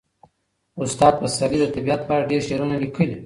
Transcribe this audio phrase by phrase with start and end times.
[0.83, 3.15] استاد پسرلي د طبیعت په اړه ډېر شعرونه لیکلي.